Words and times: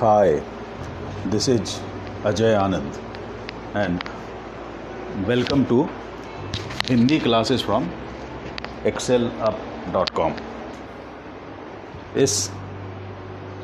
Hi 0.00 0.30
this 1.26 1.48
is 1.48 1.70
Ajay 2.26 2.54
Anand 2.54 2.92
and 3.76 4.00
welcome 5.28 5.64
to 5.64 5.88
Hindi 6.88 7.18
classes 7.18 7.64
from 7.64 7.88
excel 8.86 9.30
up 9.40 9.58
dot 9.92 10.10
com 10.10 10.32
इस 12.16 12.50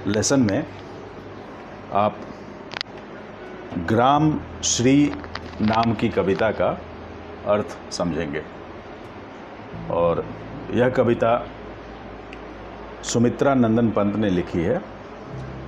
lesson 0.06 0.40
में 0.40 0.66
आप 1.92 2.16
ग्राम 3.88 4.40
श्री 4.64 5.12
नाम 5.60 5.94
की 5.94 6.08
कविता 6.08 6.50
का 6.50 6.68
अर्थ 7.46 7.92
समझेंगे। 7.92 8.42
और 9.90 10.24
यह 10.74 10.88
कविता 10.88 11.46
सुमित्रा 13.04 13.54
नंदन 13.54 13.90
पंत 13.90 14.16
ने 14.16 14.30
लिखी 14.30 14.62
है। 14.62 14.95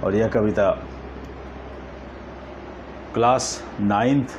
और 0.05 0.15
यह 0.15 0.29
कविता 0.29 0.71
क्लास 3.15 3.65
नाइन्थ 3.81 4.39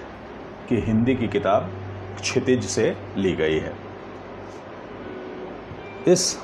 की 0.69 0.75
हिंदी 0.75 1.15
की 1.15 1.27
किताब 1.27 1.69
क्षितिज 2.21 2.65
से 2.65 2.95
ली 3.17 3.31
गई 3.35 3.59
है। 3.59 3.73
इस 6.07 6.41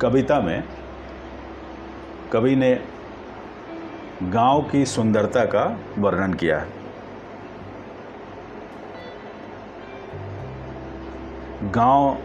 कविता 0.00 0.40
में 0.40 0.62
कवि 2.32 2.56
ने 2.56 2.72
गाँव 4.22 4.62
की 4.62 4.84
सुंदरता 4.86 5.44
का 5.44 5.64
वर्णन 5.98 6.34
किया 6.34 6.58
है। 6.58 6.68
गाँव 11.70 12.16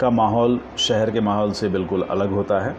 का 0.00 0.10
माहौल 0.10 0.60
शहर 0.78 1.10
के 1.10 1.20
माहौल 1.20 1.52
से 1.52 1.68
बिल्कुल 1.68 2.02
अलग 2.02 2.30
होता 2.30 2.64
है। 2.66 2.72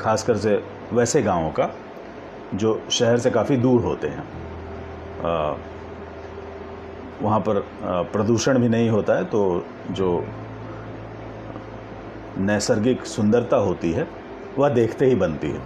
ख़ासकर 0.00 0.36
से 0.36 0.56
वैसे 0.92 1.22
गाँवों 1.22 1.50
का, 1.50 1.70
जो 2.54 2.80
शहर 2.90 3.18
से 3.18 3.30
काफ़ी 3.30 3.56
दूर 3.56 3.80
होते 3.82 4.08
हैं। 4.08 4.24
वहाँ 7.22 7.40
पर 7.40 7.60
प्रदूषण 8.12 8.58
भी 8.58 8.68
नहीं 8.68 8.90
होता 8.90 9.16
है 9.16 9.24
तो 9.24 9.64
जो 9.90 10.24
नैसर्गिक 12.38 13.04
सुंदरता 13.06 13.56
होती 13.56 13.90
है, 13.92 14.06
वह 14.58 14.68
देखते 14.68 15.06
ही 15.06 15.14
बनती 15.14 15.50
है। 15.50 15.60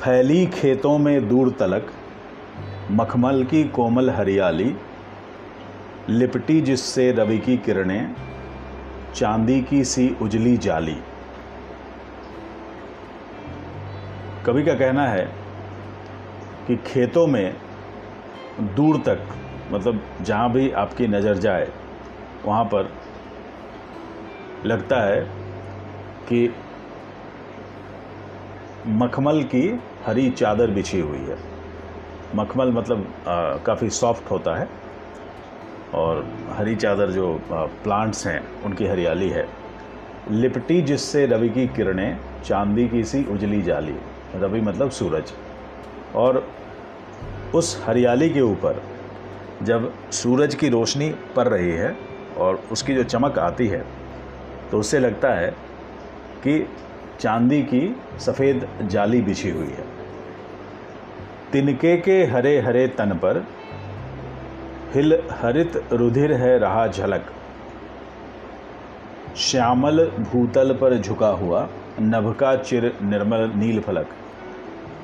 फैली 0.00 0.46
खेतों 0.46 0.96
में 0.98 1.28
दूर 1.28 1.50
तलक, 1.50 1.90
मखमल 2.90 3.44
की 3.44 3.64
कोमल 3.70 4.10
हरियाली, 4.10 4.74
लिपटी 6.10 6.60
जिससे 6.60 7.10
रवि 7.12 7.38
की 7.38 7.56
किरणें, 7.56 8.14
चांदी 9.14 9.60
की 9.62 9.84
सी 9.84 10.08
उजली 10.22 10.56
जाली। 10.58 10.96
कवि 14.48 14.62
का 14.64 14.74
कहना 14.74 15.06
है 15.08 15.24
कि 16.66 16.76
खेतों 16.86 17.26
में 17.26 17.56
दूर 18.76 18.96
तक 19.06 19.26
मतलब 19.72 20.00
जहाँ 20.22 20.50
भी 20.52 20.70
आपकी 20.82 21.06
नज़र 21.06 21.38
जाए 21.38 21.68
वहाँ 22.44 22.64
पर 22.64 22.90
लगता 24.66 25.00
है 25.02 25.20
कि 26.28 26.48
मखमल 29.02 29.42
की 29.44 29.62
हरी 30.06 30.30
चादर 30.30 30.70
बिछी 30.70 31.00
हुई 31.00 31.18
है। 31.20 31.38
मखमल 32.36 32.72
मतलब 32.72 33.06
काफ़ी 33.66 33.90
सॉफ्ट 33.92 34.30
होता 34.30 34.56
है 34.56 34.68
और 35.94 36.26
हरी 36.50 36.76
चादर 36.76 37.10
जो 37.10 37.32
आ, 37.34 37.64
प्लांट्स 37.84 38.26
हैं 38.26 38.40
उनकी 38.62 38.86
हरियाली 38.86 39.28
है। 39.30 39.48
लिपटी 40.30 40.80
जिससे 40.82 41.26
रवि 41.26 41.48
की 41.50 41.66
किरणें 41.66 42.18
चांदी 42.44 42.88
की 42.88 43.04
सी 43.04 43.24
उजली 43.26 43.62
जाली। 43.62 43.94
रवि 44.36 44.60
मतलब 44.60 44.90
सूरज। 44.90 45.32
और 46.16 46.46
उस 47.54 47.82
हरियाली 47.86 48.28
के 48.30 48.40
ऊपर 48.40 48.82
जब 49.62 49.92
सूरज 50.12 50.54
की 50.54 50.68
रोशनी 50.68 51.10
पड़ 51.36 51.46
रही 51.48 51.70
है 51.70 51.96
और 52.38 52.60
उसकी 52.72 52.94
जो 52.94 53.04
चमक 53.04 53.38
आती 53.38 53.66
है 53.68 53.84
तो 54.70 54.78
उससे 54.80 54.98
लगता 54.98 55.32
है 55.34 55.50
कि 56.42 56.58
चांदी 57.20 57.62
की 57.62 57.80
सफ़ेद 58.20 58.68
जाली 58.82 59.20
बिछी 59.20 59.50
हुई 59.50 59.68
है। 59.68 59.86
तिनके 61.52 61.96
के 61.96 62.24
हरे 62.26 62.58
हरे 62.60 62.86
तन 62.88 63.12
पर 63.14 63.44
हिल 64.94 65.18
हरित 65.32 65.82
रुधिर 65.92 66.32
है 66.32 66.58
रहा 66.58 66.86
झलक। 66.86 67.32
श्यामल 69.38 70.06
भूतल 70.22 70.74
पर 70.74 70.96
झुका 70.98 71.28
हुआ 71.36 71.68
नभ 72.00 72.32
का 72.34 72.54
चिर 72.56 72.92
निर्मल 73.02 73.50
नील 73.54 73.80
फलक 73.80 74.14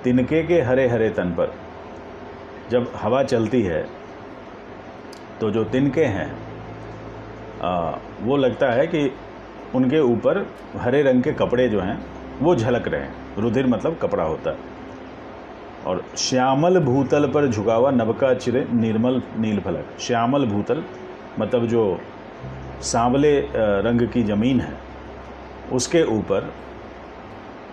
तिनके 0.04 0.42
के 0.42 0.60
हरे 0.60 0.86
हरे 0.88 1.08
तन 1.10 1.30
पर। 1.30 1.54
जब 2.70 2.90
हवा 2.96 3.22
चलती 3.24 3.62
है 3.62 3.82
तो 5.40 5.50
जो 5.50 5.64
तिनके 5.66 6.04
हैं 6.06 6.30
वो 8.22 8.36
लगता 8.36 8.70
है 8.70 8.86
कि 8.86 9.10
उनके 9.74 10.00
ऊपर 10.02 10.46
हरे 10.76 11.02
रंग 11.02 11.22
के 11.22 11.32
कपड़े 11.32 11.68
जो 11.68 11.80
हैं, 11.80 11.98
वो 12.40 12.54
झलक 12.56 12.88
रहे 12.88 13.00
हैं। 13.00 13.36
रुधिर 13.38 13.66
मतलब 13.66 13.96
कपड़ा 14.02 14.24
होता 14.24 14.50
है। 14.50 14.56
और 15.86 16.02
श्यामल 16.18 16.78
भूतल 16.80 17.28
पर 17.28 17.46
झुका 17.48 17.74
हुआ 17.74 17.90
नबका 17.90 18.32
चिरे 18.34 18.66
निर्मल 18.72 19.22
नील 19.36 19.60
फलक। 19.60 19.98
श्यामल 20.00 20.46
भूतल 20.46 20.82
मतलब 21.38 21.66
जो 21.66 21.82
सांवले 22.82 23.38
रंग 23.56 24.08
की 24.08 24.22
ज़मीन 24.22 24.60
है, 24.60 24.72
उसके 25.72 26.02
ऊपर 26.12 26.52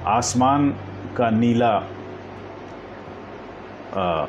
आसमान 0.07 0.69
का 1.17 1.29
नीला 1.29 1.77
आ, 3.95 4.25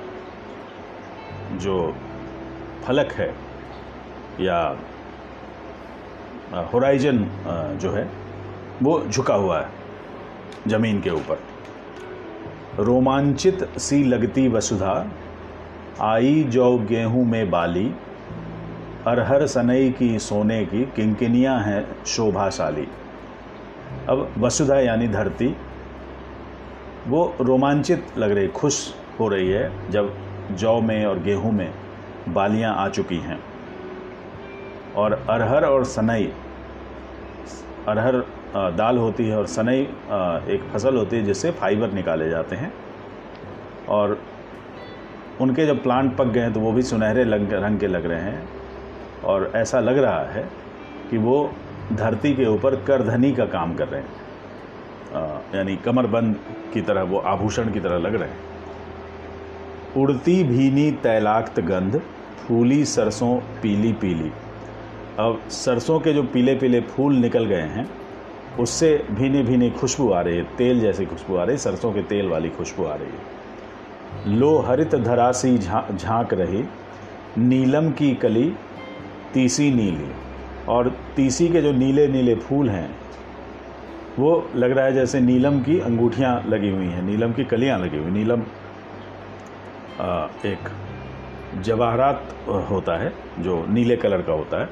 जो 1.52 1.94
फलक 2.84 3.12
है 3.12 3.34
या 4.40 4.60
होराइजन 6.72 7.18
जो 7.82 7.90
है 7.92 8.08
वो 8.82 8.98
झुका 9.06 9.34
हुआ 9.34 9.60
है 9.60 9.68
ज़मीन 10.68 11.00
के 11.00 11.10
ऊपर। 11.10 11.38
रोमांचित 12.78 13.64
सी 13.78 14.02
लगती 14.04 14.46
वसुधा 14.48 14.94
आई 16.00 16.42
जो 16.44 16.76
गेहूँ 16.88 17.24
में 17.26 17.50
बाली 17.50 17.86
अरहर 19.06 19.46
सनई 19.46 19.90
की 19.90 20.18
सोने 20.18 20.64
की 20.64 20.84
किंकिनियाँ 20.96 21.58
हैं 21.60 22.04
शोभाशाली। 22.06 22.86
अब 24.08 24.32
वसुधा 24.38 24.78
यानी 24.80 25.08
धरती 25.08 25.54
वो 27.06 27.22
रोमांचित 27.40 28.18
लग 28.18 28.30
रही 28.30 28.48
खुश 28.48 28.78
हो 29.20 29.28
रही 29.28 29.50
है 29.50 29.90
जब 29.90 30.12
जौ 30.52 30.80
में 30.80 31.04
और 31.06 31.18
गेहूँ 31.18 31.52
में 31.52 31.72
बालियाँ 32.28 32.74
आ 32.76 32.88
चुकी 32.88 33.18
हैं। 33.18 33.38
और 34.96 35.12
अरहर 35.30 35.64
और 35.64 35.84
सनई, 35.84 36.32
अरहर 37.88 38.24
दाल 38.76 38.98
होती 38.98 39.28
है 39.28 39.36
और 39.36 39.46
सनई 39.46 39.80
एक 40.54 40.68
फ़सल 40.72 40.96
होती 40.96 41.16
है 41.16 41.22
जिससे 41.22 41.50
फाइबर 41.50 41.92
निकाले 41.92 42.28
जाते 42.30 42.56
हैं। 42.56 42.72
और 43.88 44.18
उनके 45.40 45.66
जब 45.66 45.82
प्लांट 45.82 46.16
पक 46.16 46.26
गए 46.26 46.40
हैं 46.40 46.52
तो 46.52 46.60
वो 46.60 46.72
भी 46.72 46.82
सुनहरे 46.82 47.24
रंग 47.24 47.78
के 47.80 47.86
लग 47.86 48.06
रहे 48.06 48.20
हैं। 48.20 48.48
और 49.24 49.50
ऐसा 49.56 49.80
लग 49.80 49.98
रहा 49.98 50.22
है 50.26 50.48
कि 51.10 51.18
वो 51.18 51.50
धरती 51.92 52.34
के 52.34 52.46
ऊपर 52.46 52.74
करधनी 52.84 53.32
का 53.32 53.46
काम 53.48 53.74
कर 53.74 53.88
रहे 53.88 54.00
हैं। 54.00 54.20
यानी 55.54 55.76
कमरबंद 55.76 56.36
की 56.74 56.80
तरह, 56.80 57.02
वो 57.02 57.18
आभूषण 57.18 57.72
की 57.72 57.80
तरह 57.80 57.98
लग 57.98 58.14
रहे 58.14 58.28
हैं। 58.28 58.51
उड़ती 59.96 60.42
भीनी 60.44 60.90
तैलाक्त 60.92 61.60
गंध, 61.60 62.00
फूली 62.38 62.84
सरसों 62.84 63.36
पीली 63.62 63.92
पीली। 63.92 64.30
अब 65.18 65.40
सरसों 65.50 65.98
के 66.00 66.12
जो 66.12 66.22
पीले 66.22 66.54
पीले 66.54 66.80
फूल 66.80 67.14
निकल 67.14 67.44
गए 67.44 67.66
हैं, 67.68 67.88
उससे 68.60 69.04
भीनी 69.10 69.42
भीनी 69.42 69.70
खुशबू 69.70 70.10
आ 70.10 70.20
रही 70.20 70.36
है, 70.36 70.44
तेल 70.56 70.80
जैसी 70.80 71.06
खुशबू 71.06 71.36
आ 71.36 71.44
रही 71.44 71.54
है, 71.54 71.58
सरसों 71.58 71.92
के 71.92 72.02
तेल 72.02 72.28
वाली 72.28 72.48
खुशबू 72.48 72.84
आ 72.84 72.94
रही 72.94 73.08
है। 73.08 74.38
लो 74.38 74.58
हरित 74.58 74.94
धरासी 74.94 75.58
झाँक 75.58 76.34
रही, 76.34 76.64
नीलम 77.38 77.90
की 77.90 78.14
कली 78.14 78.52
तीसी 79.34 79.70
नीली। 79.70 80.10
और 80.68 80.92
तीसी 81.16 81.48
के 81.48 81.62
जो 81.62 81.72
नीले 81.72 82.08
नीले 82.08 82.34
फूल 82.34 82.70
हैं, 82.70 82.90
वो 84.18 84.48
लग 84.56 84.70
रहा 84.70 84.84
है 84.84 84.92
जैसे 84.92 85.20
नीलम 85.20 85.60
की 85.60 85.80
अंगूठियाँ 85.80 86.44
लगी 86.48 86.70
हुई 86.70 86.86
हैं, 86.86 87.02
नीलम 87.02 87.32
की 87.32 87.44
कलियाँ 87.44 87.78
लगी 87.78 87.98
हुई 87.98 88.10
नीलम 88.10 88.42
एक 90.46 90.68
जवाहरात 91.62 92.34
होता 92.70 92.96
है, 92.96 93.12
जो 93.38 93.64
नीले 93.66 93.96
कलर 93.96 94.22
का 94.22 94.32
होता 94.32 94.60
है। 94.60 94.68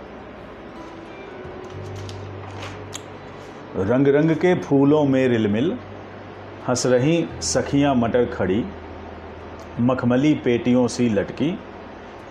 रंग 3.77 4.09
रंग 4.09 4.31
के 4.37 4.55
फूलों 4.55 5.05
में 5.05 5.27
रिलमिल, 5.29 5.77
हंस 6.69 6.87
रही 6.87 7.25
सखियाँ 7.41 7.95
मटर 7.95 8.25
खड़ी, 8.27 8.65
मखमली 9.81 10.35
पेटियों 10.35 10.87
सी 10.89 11.09
लटकी, 11.09 11.59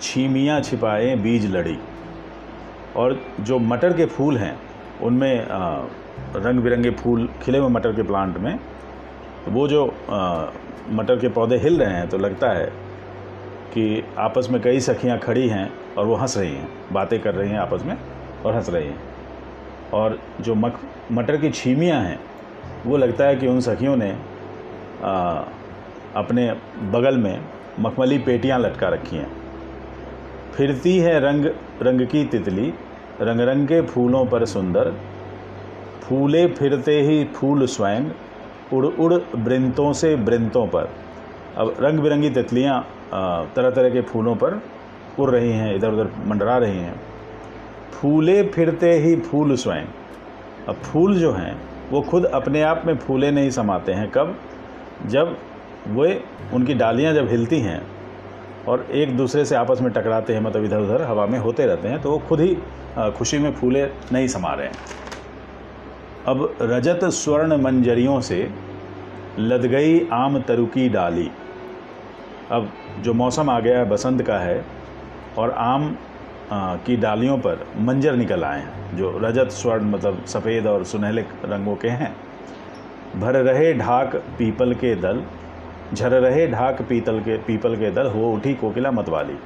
छीमियाँ 0.02 0.60
छिपाए 0.62 1.16
बीज 1.16 1.46
लड़ी। 1.52 1.78
और 2.96 3.20
जो 3.40 3.60
मटर 3.60 3.94
के 3.94 4.06
फूल 4.06 4.38
हैं, 4.38 4.60
उनमें 5.02 5.48
रंग 6.36 6.60
बिरंगे 6.60 6.90
फूल 6.92 7.30
खिले 7.42 7.58
हुए 7.58 7.70
मटर 7.70 7.94
के 7.94 8.04
प्लांट 8.04 8.38
में 8.38 8.60
तो 9.46 9.52
वो 9.52 9.68
जो 9.68 9.86
मटर 10.92 11.20
के 11.20 11.30
पौधे 11.30 11.58
हिल 11.58 11.80
रहे 11.82 11.94
हैं 11.94 12.08
तो 12.10 12.18
लगता 12.18 12.50
है 12.50 12.66
कि 13.74 14.04
आपस 14.18 14.48
में 14.52 14.62
कई 14.62 14.80
सखियाँ 14.80 15.18
खड़ी 15.20 15.48
हैं 15.48 15.70
और 15.98 16.06
वो 16.06 16.16
हंस 16.16 16.38
रही 16.38 16.54
हैं 16.56 16.68
बातें 16.92 17.20
कर 17.22 17.36
रही 17.36 17.50
हैं 17.50 17.60
आपस 17.60 17.84
में 17.86 17.98
और 18.46 18.56
हंस 18.56 18.70
रही 18.70 18.88
हैं। 18.88 19.00
और 19.94 20.20
जो 20.42 20.56
मक 20.56 20.80
मटर 21.12 21.38
की 21.38 21.50
छीमियाँ 21.52 22.02
हैं 22.02 22.20
वो 22.86 22.98
लगता 22.98 23.26
है 23.26 23.36
कि 23.36 23.48
उन 23.48 23.60
सखियों 23.62 23.96
ने 23.96 24.12
आ, 25.04 25.44
अपने 26.16 26.52
बगल 26.92 27.18
में 27.18 27.40
मखमली 27.80 28.18
पेटियाँ 28.18 28.60
लटका 28.60 28.88
रखी 28.90 29.16
हैं। 29.16 29.32
फिरती 30.54 30.98
है 30.98 31.20
रंग 31.20 31.46
रंग 31.82 32.08
की 32.08 32.24
तितली 32.26 32.74
रंग 33.22 33.40
रंग 33.40 33.68
के 33.68 33.82
फूलों 33.82 34.26
पर 34.26 34.46
सुंदर 34.46 34.92
फूले 36.02 36.46
फिरते 36.48 37.00
ही 37.02 37.24
फूल 37.36 37.66
स्वयं 37.68 38.10
उड़ 38.74 38.86
उड़ 38.86 39.14
वृंतों 39.14 39.92
से 39.94 40.14
वृंतों 40.16 40.66
पर। 40.68 40.90
अब 41.58 41.76
रंग 41.82 42.00
बिरंगी 42.00 42.30
तितलियाँ 42.30 42.82
तरह 43.56 43.70
तरह 43.70 43.90
के 43.90 44.02
फूलों 44.02 44.36
पर 44.36 44.62
उड़ 45.20 45.30
रही 45.30 45.52
हैं 45.52 45.76
इधर 45.76 45.92
उधर 45.92 46.10
मंडरा 46.28 46.58
रही 46.58 46.78
हैं। 46.78 47.00
फूले 47.92 48.42
फिरते 48.50 48.92
ही 48.94 49.16
फूल 49.22 49.56
स्वयं। 49.56 49.86
अब 50.68 50.76
फूल 50.76 51.16
जो 51.16 51.32
हैं, 51.32 51.56
वो 51.92 52.02
खुद 52.02 52.26
अपने 52.26 52.62
आप 52.62 52.84
में 52.86 52.96
फूले 52.98 53.32
नहीं 53.32 53.50
समाते 53.50 53.94
हैं। 53.94 54.10
कब? 54.12 54.36
जब 55.08 55.36
वे, 55.90 56.22
उनकी 56.54 56.74
डालियाँ 56.74 57.14
जब 57.14 57.28
हिलती 57.30 57.60
हैं 57.60 57.82
और 58.68 58.86
एक 58.94 59.16
दूसरे 59.18 59.46
से 59.46 59.56
आपस 59.56 59.82
में 59.82 59.92
टकराते 59.94 60.34
हैं 60.34 60.42
मतलब 60.42 60.64
इधर 60.66 60.80
उधर 60.80 61.02
हवा 61.02 61.26
में 61.26 61.38
होते 61.40 61.66
रहते 61.66 61.88
हैं 61.88 62.02
तो 62.02 62.12
वो 62.12 62.18
खुद 62.20 62.42
ही 62.42 62.58
खुशी 63.18 63.38
में 63.38 63.52
फूले 63.54 63.86
नहीं 63.86 64.28
समा 64.28 64.54
रहे 64.54 64.68
हैं। 64.68 64.74
अब 66.28 66.58
रजत 66.62 67.04
स्वर्ण 67.04 67.58
मंजरियों 67.58 68.20
से 68.22 68.50
लद 69.40 69.66
गई 69.66 70.08
आम 70.10 70.40
तरु 70.42 70.66
की 70.66 70.90
डाली। 70.90 71.30
अब 72.52 72.70
जो 73.02 73.14
मौसम 73.14 73.50
आ 73.50 73.60
गया 73.60 73.78
है, 73.80 73.90
बसंत 73.90 74.22
का 74.22 74.38
है, 74.40 74.66
और 75.38 75.52
आम 75.52 75.96
की 76.54 76.98
डालियों 76.98 77.38
पर 77.38 77.66
मंजर 77.78 78.16
निकल 78.16 78.44
आए 78.44 78.60
हैं, 78.60 78.98
जो 78.98 79.18
रजत 79.18 79.52
स्वर्ण 79.52 79.86
मतलब 79.86 80.26
सफ़ेद 80.26 80.68
और 80.68 80.84
सुनहले 80.84 81.22
रंगों 81.46 81.76
के 81.76 81.90
हैं। 81.90 82.16
भर 83.20 83.36
रहे 83.36 83.74
ढाक 83.74 84.16
पीपल 84.16 84.74
के 84.74 84.96
दल, 84.96 85.24
झर 85.94 86.12
रहे 86.12 86.48
ढाक 86.48 86.82
पीतल 86.82 87.20
के, 87.20 87.38
पीपल 87.38 87.76
के 87.76 87.92
दल, 87.92 88.08
हो 88.08 88.32
उठी 88.34 88.54
कोकिला 88.54 88.92
मतवाली। 88.92 89.38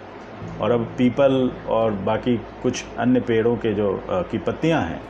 और 0.62 0.72
अब 0.72 0.94
पीपल 0.98 1.52
और 1.70 1.92
बाकी 1.92 2.38
कुछ 2.64 2.84
अन्य 3.00 3.20
पेड़ों 3.20 3.56
के 3.56 3.74
जो 3.74 4.00
की 4.10 4.38
पत्तियाँ 4.38 4.82
हैं 4.82 5.02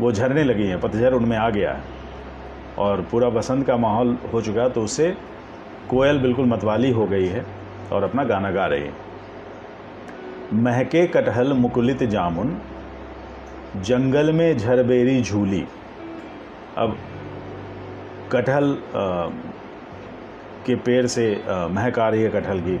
वो 0.00 0.12
झरने 0.12 0.44
लगी 0.44 0.66
हैं, 0.66 0.80
पतझर 0.80 1.12
उनमें 1.12 1.36
आ 1.36 1.48
गया 1.50 1.72
है। 1.72 1.82
और 2.78 3.00
पूरा 3.10 3.28
बसंत 3.30 3.66
का 3.66 3.76
माहौल 3.76 4.16
हो 4.32 4.40
चुका 4.42 4.68
तो 4.68 4.82
उससे 4.82 5.14
कोयल 5.90 6.18
बिल्कुल 6.18 6.46
मतवाली 6.46 6.90
हो 6.90 7.06
गई 7.06 7.26
है 7.26 7.44
और 7.92 8.02
अपना 8.04 8.24
गाना 8.24 8.50
गा 8.50 8.66
रही 8.66 8.82
है। 8.82 8.92
महके 10.54 11.06
कटहल 11.08 11.52
मुकुलित 11.54 12.02
जामुन, 12.04 12.56
जंगल 13.78 14.32
में 14.32 14.56
झरबेरी 14.58 15.20
झूली। 15.22 15.64
अब 16.78 16.96
कटहल 18.32 18.76
के 20.66 20.74
पेड़ 20.76 21.06
से 21.06 21.26
महक 21.48 21.98
आ 21.98 22.08
रही 22.08 22.22
है 22.22 22.30
कटहल 22.30 22.60
की। 22.60 22.78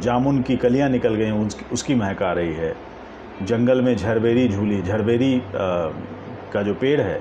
जामुन 0.00 0.42
की 0.42 0.56
कलियाँ 0.56 0.88
निकल 0.88 1.14
गई 1.14 1.30
उसकी 1.72 1.94
महक 1.94 2.22
आ 2.22 2.32
रही 2.32 2.54
है। 2.54 2.74
जंगल 3.42 3.80
में 3.82 3.94
झरबेरी 3.96 4.48
झूली 4.48 4.80
झरबेरी 4.82 5.40
का 6.52 6.62
जो 6.62 6.74
पेड़ 6.74 7.00
है 7.00 7.20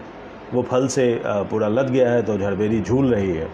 वो 0.53 0.61
फल 0.63 0.87
से 0.87 1.07
पूरा 1.25 1.67
लद 1.67 1.89
गया 1.89 2.11
है 2.11 2.21
तो 2.23 2.37
झरबेरी 2.37 2.81
झूल 2.81 3.13
रही 3.13 3.31
है। 3.31 3.47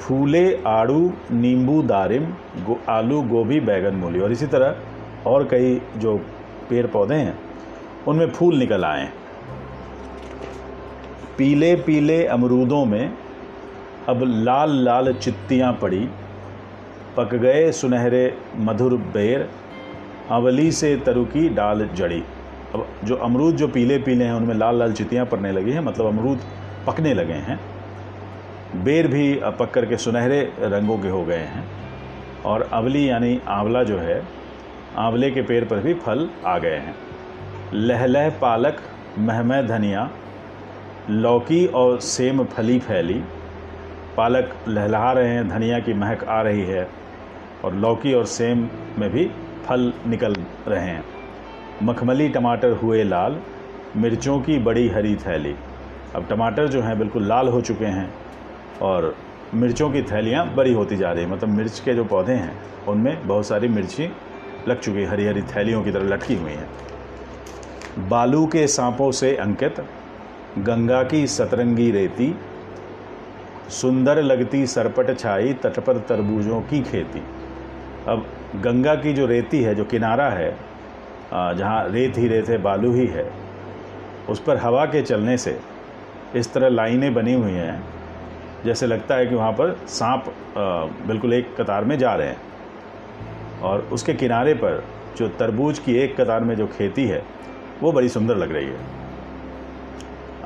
फूले 0.00 0.44
आड़ू 0.66 1.12
नींबू 1.32 1.82
दारिम 1.82 2.24
गो, 2.66 2.78
आलू 2.88 3.20
गोभी 3.22 3.60
बैगन 3.60 3.94
मूली 3.94 4.20
और 4.20 4.32
इसी 4.32 4.46
तरह 4.46 5.28
और 5.30 5.46
कई 5.50 5.80
जो 5.96 6.16
पेड़ 6.70 6.86
पौधे 6.86 7.14
हैं 7.14 7.38
उनमें 8.08 8.30
फूल 8.32 8.56
निकल 8.58 8.84
आए 8.84 9.08
पीले 11.38 11.74
पीले 11.76 12.24
अमरूदों 12.26 12.84
में 12.86 13.12
अब 14.08 14.22
लाल 14.24 14.70
लाल 14.84 15.12
चित्तियाँ 15.14 15.72
पड़ी 15.82 16.08
पक 17.16 17.34
गए 17.34 17.70
सुनहरे 17.72 18.24
मधुर 18.66 18.96
बेर 19.14 19.48
अवली 20.30 20.72
से 20.72 20.96
तरु 20.96 21.24
की 21.24 21.48
डाल 21.48 21.88
जड़ी। 21.94 22.24
अब 22.74 22.86
जो 23.04 23.16
अमरूद 23.16 23.56
जो 23.56 23.68
पीले 23.68 23.98
पीले 23.98 24.24
हैं, 24.24 24.32
उनमें 24.32 24.54
लाल 24.54 24.78
लाल 24.78 24.92
चितियाँ 24.92 25.26
पड़ने 25.26 25.52
लगी 25.52 25.70
हैं 25.72 25.80
मतलब 25.80 26.06
अमरूद 26.06 26.40
पकने 26.86 27.14
लगे 27.14 27.32
हैं। 27.32 27.60
बेर 28.84 29.06
भी 29.06 29.40
पक 29.44 29.70
कर 29.70 29.86
के 29.86 29.96
सुनहरे 29.96 30.52
रंगों 30.58 30.98
के 30.98 31.08
हो 31.08 31.24
गए 31.24 31.36
हैं। 31.36 31.66
और 32.44 32.62
अवली 32.72 33.10
यानी 33.10 33.40
आंवला 33.48 33.82
जो 33.82 33.98
है, 33.98 34.22
आंवले 34.96 35.30
के 35.30 35.42
पेड़ 35.42 35.64
पर 35.64 35.76
भी 35.76 35.94
फल 35.94 36.30
आ 36.46 36.58
गए 36.58 36.76
हैं। 36.76 36.94
लहलह 37.74 38.30
पालक, 38.30 38.76
महमह 39.18 39.62
धनिया, 39.62 40.10
लौकी 41.10 41.66
और 41.66 42.00
सेम 42.00 42.44
फली 42.44 42.78
फैली। 42.78 43.22
पालक 44.16 44.54
लहलहा 44.68 45.12
रहे 45.12 45.28
हैं, 45.28 45.48
धनिया 45.48 45.78
की 45.78 45.94
महक 45.94 46.24
आ 46.24 46.42
रही 46.42 46.62
है। 46.62 46.88
और 47.64 47.74
लौकी 47.74 48.14
और 48.14 48.24
सेम 48.24 48.68
में 48.98 49.10
भी 49.10 49.30
फल 49.68 49.92
निकल 50.06 50.34
रहे 50.68 50.86
हैं। 50.86 51.04
मखमली 51.82 52.28
टमाटर 52.28 52.72
हुए 52.72 53.02
लाल, 53.04 53.40
मिर्चों 53.96 54.40
की 54.40 54.58
बड़ी 54.58 54.88
हरी 54.88 55.14
थैली। 55.16 55.54
अब 56.16 56.26
टमाटर 56.30 56.66
जो 56.66 56.82
हैं 56.82 56.98
बिल्कुल 56.98 57.26
लाल 57.26 57.48
हो 57.48 57.60
चुके 57.60 57.84
हैं 57.84 58.10
और 58.82 59.14
मिर्चों 59.54 59.90
की 59.90 60.02
थैलियाँ 60.02 60.46
बड़ी 60.54 60.72
होती 60.72 60.96
जा 60.96 61.12
रही 61.12 61.24
हैं। 61.24 61.30
मतलब 61.30 61.48
मिर्च 61.48 61.78
के 61.80 61.94
जो 61.94 62.04
पौधे 62.04 62.32
हैं, 62.32 62.56
उनमें 62.88 63.26
बहुत 63.26 63.46
सारी 63.46 63.68
मिर्ची 63.68 64.08
लग 64.68 64.80
चुकी 64.80 65.04
हरी 65.04 65.26
हरी 65.26 65.42
थैलियों 65.42 65.82
की 65.82 65.92
तरह 65.92 66.08
लटकी 66.08 66.34
हुई 66.34 66.52
हैं। 66.52 68.08
बालू 68.08 68.46
के 68.46 68.66
सांपों 68.66 69.10
से 69.12 69.34
अंकित, 69.36 69.80
गंगा 70.58 71.02
की 71.02 71.26
सतरंगी 71.26 71.90
रेती, 71.90 72.34
सुंदर 73.70 74.22
लगती 74.22 74.66
सरपट 74.66 75.18
छाई 75.18 75.52
तट 75.52 75.78
पर 75.80 75.98
तरबूजों 75.98 76.60
की 76.60 76.80
खेती। 76.82 77.22
अब 78.08 78.26
गंगा 78.62 78.94
की 78.94 79.12
जो 79.12 79.26
रेती 79.26 79.60
है, 79.62 79.74
जो 79.74 79.84
किनारा 79.84 80.28
है 80.30 80.50
जहाँ 81.32 81.88
रेत 81.88 82.18
ही 82.18 82.28
रेत 82.28 82.48
है, 82.48 82.58
बालू 82.62 82.92
ही 82.92 83.06
है, 83.06 83.30
उस 84.28 84.40
पर 84.40 84.56
हवा 84.56 84.84
के 84.84 85.02
चलने 85.02 85.36
से 85.38 85.58
इस 86.36 86.52
तरह 86.52 86.68
लाइनें 86.68 87.12
बनी 87.14 87.32
हुई 87.34 87.52
हैं, 87.52 87.82
जैसे 88.64 88.86
लगता 88.86 89.14
है 89.14 89.26
कि 89.26 89.34
वहाँ 89.34 89.52
पर 89.52 89.76
सांप 89.88 90.24
बिल्कुल 91.06 91.32
एक 91.34 91.54
कतार 91.60 91.84
में 91.84 91.98
जा 91.98 92.14
रहे 92.14 92.28
हैं। 92.28 93.60
और 93.62 93.88
उसके 93.92 94.14
किनारे 94.14 94.54
पर 94.54 94.82
जो 95.16 95.28
तरबूज 95.28 95.78
की 95.78 95.96
एक 95.96 96.20
कतार 96.20 96.44
में 96.44 96.54
जो 96.56 96.66
खेती 96.68 97.06
है, 97.06 97.22
वो 97.82 97.92
बड़ी 97.92 98.08
सुंदर 98.08 98.36
लग 98.36 98.52
रही 98.52 98.66
है। 98.66 98.78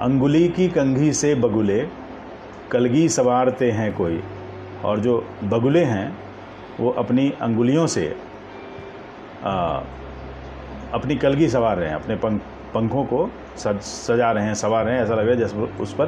अंगुली 0.00 0.48
की 0.48 0.68
कंघी 0.68 1.12
से 1.12 1.34
बगुले, 1.34 1.80
कलगी 2.70 3.08
सवारते 3.08 3.70
हैं 3.70 3.92
कोई, 3.94 4.22
और 4.84 5.00
जो 5.00 5.24
बगुले 5.44 5.84
हैं 5.84 6.16
वो 6.80 6.90
अपनी 6.90 7.32
अंगुलियों 7.40 7.86
से 7.86 8.16
आ, 9.44 9.80
अपनी 10.92 11.16
कलगी 11.16 11.48
सवार 11.48 11.76
रहे 11.76 11.88
हैं 11.88 11.94
अपने 11.94 12.16
पंख 12.16 12.40
पंखों 12.74 13.04
को 13.04 13.28
सज 13.56 13.80
सजा 13.80 14.30
रहे 14.32 14.44
हैं 14.44 14.54
सवार 14.54 14.84
रहे 14.84 14.94
हैं 14.94 15.02
ऐसा 15.02 15.14
लग 15.14 15.20
रहा 15.20 15.30
है 15.30 15.36
जैसे 15.36 15.82
उस 15.82 15.94
पर 15.94 16.06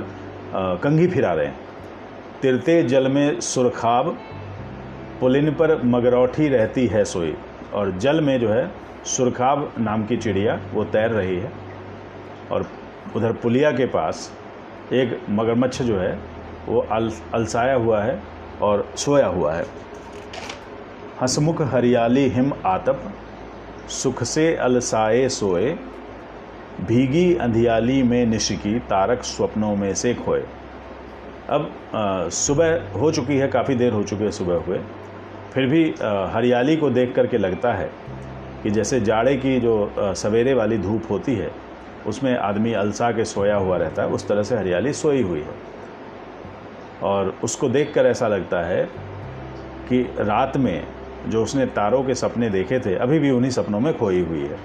आ, 0.54 0.74
कंघी 0.74 1.06
फिरा 1.08 1.32
रहे 1.32 1.46
हैं। 1.46 1.56
तिरते 2.42 2.82
जल 2.82 3.08
में 3.08 3.40
सुरखाब 3.40 4.16
पुलिन 5.20 5.50
पर 5.52 5.82
मगरौठी 5.84 6.48
रहती 6.48 6.86
है 6.86 7.04
सोई 7.04 7.34
और 7.74 7.90
जल 7.98 8.20
में 8.20 8.38
जो 8.40 8.48
है 8.48 8.70
सुरखाब 9.06 9.72
नाम 9.78 10.06
की 10.06 10.16
चिड़िया 10.16 10.60
वो 10.74 10.84
तैर 10.84 11.10
रही 11.10 11.36
है। 11.36 11.52
और 12.50 12.66
उधर 13.16 13.32
पुलिया 13.32 13.70
के 13.70 13.86
पास 13.86 14.30
एक 14.92 15.20
मगरमच्छ 15.30 15.82
जो 15.82 15.98
है 15.98 16.18
वो 16.66 16.80
अल 16.92 17.10
अलसाया 17.34 17.74
हुआ 17.74 18.02
है 18.02 18.22
और 18.62 18.88
सोया 18.96 19.26
हुआ 19.26 19.52
है। 19.54 19.64
हसमुख 21.22 21.60
हरियाली 21.62 22.28
हिम 22.28 22.52
आतप, 22.66 23.02
सुख 23.88 24.22
से 24.24 24.54
अलसाए 24.58 25.28
सोए, 25.28 25.70
भीगी 26.86 27.34
अंधियाली 27.36 28.02
में 28.02 28.24
निशिकी, 28.26 28.78
तारक 28.80 29.22
स्वप्नों 29.24 29.74
में 29.76 29.92
से 29.94 30.14
खोए। 30.14 30.40
अब 31.48 31.70
सुबह 32.32 32.98
हो 32.98 33.10
चुकी 33.12 33.36
है, 33.36 33.48
काफ़ी 33.48 33.74
देर 33.74 33.92
हो 33.92 34.02
चुकी 34.02 34.24
है 34.24 34.30
सुबह 34.30 34.64
हुए। 34.66 34.80
फिर 35.52 35.66
भी 35.66 35.82
हरियाली 36.32 36.76
को 36.76 36.90
देख 36.90 37.14
करके 37.14 37.38
लगता 37.38 37.72
है 37.72 37.90
कि 38.62 38.70
जैसे 38.70 39.00
जाड़े 39.00 39.34
की 39.36 39.58
जो 39.60 39.74
सवेरे 39.98 40.54
वाली 40.54 40.78
धूप 40.78 41.10
होती 41.10 41.34
है, 41.34 41.50
उसमें 42.06 42.36
आदमी 42.38 42.72
अलसा 42.72 43.10
के 43.12 43.24
सोया 43.24 43.56
हुआ 43.56 43.76
रहता 43.76 44.02
है, 44.02 44.08
उस 44.08 44.26
तरह 44.28 44.42
से 44.42 44.56
हरियाली 44.56 44.92
सोई 44.92 45.22
हुई 45.22 45.40
है। 45.40 45.54
और 47.02 47.34
उसको 47.44 47.68
देखकर 47.68 48.06
ऐसा 48.06 48.28
लगता 48.28 48.64
है 48.66 48.82
कि 49.88 50.02
रात 50.20 50.56
में 50.56 50.86
जो 51.28 51.42
उसने 51.42 51.66
तारों 51.68 52.02
के 52.04 52.14
सपने 52.14 52.50
देखे 52.50 52.78
थे, 52.80 52.94
अभी 52.96 53.18
भी 53.18 53.30
उन्हीं 53.30 53.50
सपनों 53.50 53.80
में 53.80 53.96
खोई 53.98 54.20
हुई 54.20 54.40
है। 54.40 54.58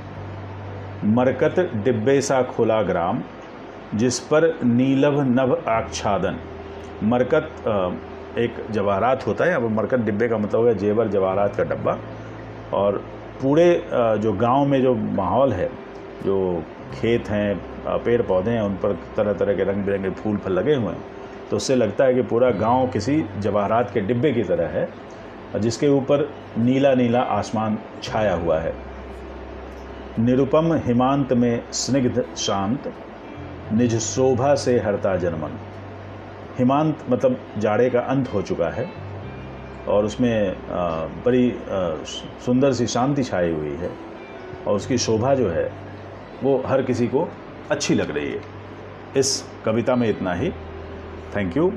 मरकत 1.05 1.59
डिब्बे 1.75 2.19
सा 2.21 2.41
खुला 2.45 2.81
ग्राम, 2.83 3.21
जिस 3.95 4.19
पर 4.21 4.53
नीलभ 4.63 5.19
नभ 5.29 5.63
आच्छादन। 5.67 6.39
मरकत 7.03 7.51
एक 8.37 8.55
जवाहरात 8.71 9.25
होता 9.27 9.45
है 9.45 9.53
अब 9.55 9.69
मरकत 9.71 9.99
डिब्बे 9.99 10.27
का 10.27 10.37
मतलब 10.37 10.67
है 10.67 10.73
जेवर 10.75 11.07
जवाहरात 11.07 11.55
का 11.55 11.63
डब्बा। 11.65 11.97
और 12.73 12.97
पूरे 13.41 13.69
जो 13.93 14.33
गाँव 14.33 14.65
में 14.65 14.81
जो 14.81 14.93
माहौल 14.95 15.53
है, 15.53 15.69
जो 16.25 16.63
खेत 16.93 17.29
हैं 17.29 17.99
पेड़ 18.03 18.21
पौधे 18.21 18.51
हैं, 18.51 18.61
उन 18.61 18.75
पर 18.75 18.97
तरह 19.17 19.33
तरह 19.33 19.55
के 19.55 19.63
रंग 19.63 19.83
बिरंगे 19.85 20.09
फूल 20.11 20.37
फल 20.37 20.51
लगे 20.51 20.75
हुए 20.75 20.93
हैं। 20.93 21.03
तो 21.49 21.55
उससे 21.57 21.75
लगता 21.75 22.05
है 22.05 22.13
कि 22.13 22.21
पूरा 22.21 22.49
गाँव 22.51 22.87
किसी 22.87 23.23
जवाहरात 23.39 23.91
के 23.93 24.01
डिब्बे 24.01 24.31
की 24.33 24.43
तरह 24.43 24.67
है। 24.69 24.87
जिसके 25.55 25.87
ऊपर 25.87 26.29
नीला 26.57 26.93
नीला 26.95 27.21
आसमान 27.21 27.77
छाया 28.03 28.33
हुआ 28.35 28.59
है। 28.59 28.73
निरुपम 30.19 30.73
हिमांत 30.85 31.33
में 31.33 31.63
स्निग्ध 31.73 32.23
शांत, 32.37 32.91
निज 33.73 33.95
शोभा 33.99 34.53
से 34.55 34.77
हरता 34.79 35.15
जनमन। 35.15 35.57
हिमांत 36.57 37.03
मतलब 37.09 37.39
जाड़े 37.57 37.89
का 37.89 37.99
अंत 38.01 38.33
हो 38.33 38.41
चुका 38.41 38.69
है 38.69 38.89
और 39.87 40.05
उसमें 40.05 40.55
बड़ी 41.25 41.53
सुंदर 42.45 42.73
सी 42.73 42.87
शांति 42.87 43.23
छाई 43.23 43.51
हुई 43.51 43.75
है 43.75 43.91
और 44.67 44.75
उसकी 44.75 44.97
शोभा 44.97 45.33
जो 45.35 45.49
है, 45.49 45.71
वो 46.43 46.61
हर 46.65 46.81
किसी 46.81 47.07
को 47.07 47.27
अच्छी 47.71 47.95
लग 47.95 48.15
रही 48.17 48.31
है। 48.31 48.41
इस 49.17 49.43
कविता 49.65 49.95
में 49.95 50.09
इतना 50.09 50.33
ही। 50.33 50.49
Thank 51.35 51.57
you 51.57 51.71